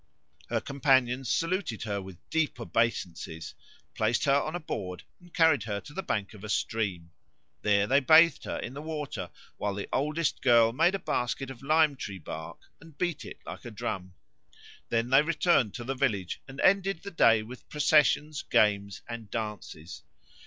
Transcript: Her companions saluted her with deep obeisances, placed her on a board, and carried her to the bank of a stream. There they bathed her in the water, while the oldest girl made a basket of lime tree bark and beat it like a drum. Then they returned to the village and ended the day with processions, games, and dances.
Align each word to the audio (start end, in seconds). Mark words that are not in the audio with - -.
Her 0.49 0.59
companions 0.59 1.29
saluted 1.29 1.83
her 1.83 2.01
with 2.01 2.27
deep 2.31 2.59
obeisances, 2.59 3.53
placed 3.93 4.25
her 4.25 4.33
on 4.33 4.55
a 4.55 4.59
board, 4.59 5.03
and 5.19 5.31
carried 5.31 5.61
her 5.65 5.79
to 5.79 5.93
the 5.93 6.01
bank 6.01 6.33
of 6.33 6.43
a 6.43 6.49
stream. 6.49 7.11
There 7.61 7.85
they 7.85 7.99
bathed 7.99 8.45
her 8.45 8.57
in 8.57 8.73
the 8.73 8.81
water, 8.81 9.29
while 9.57 9.75
the 9.75 9.87
oldest 9.93 10.41
girl 10.41 10.73
made 10.73 10.95
a 10.95 10.97
basket 10.97 11.51
of 11.51 11.61
lime 11.61 11.95
tree 11.95 12.17
bark 12.17 12.57
and 12.79 12.97
beat 12.97 13.23
it 13.23 13.37
like 13.45 13.63
a 13.63 13.69
drum. 13.69 14.15
Then 14.89 15.11
they 15.11 15.21
returned 15.21 15.75
to 15.75 15.83
the 15.83 15.93
village 15.93 16.41
and 16.47 16.59
ended 16.61 17.03
the 17.03 17.11
day 17.11 17.43
with 17.43 17.69
processions, 17.69 18.41
games, 18.41 19.03
and 19.07 19.29
dances. 19.29 20.01